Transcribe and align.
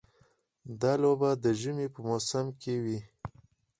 دا 0.81 0.93
لوبه 1.01 1.29
د 1.43 1.45
ژمي 1.61 1.87
په 1.93 1.99
موسم 2.07 2.45
کې 2.61 2.75
وي. 2.83 2.99